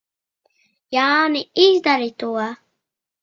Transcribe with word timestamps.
Jāni, 0.95 1.43
izdari 1.65 2.09
to! 2.23 2.31